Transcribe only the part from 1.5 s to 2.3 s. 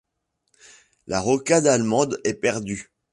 allemande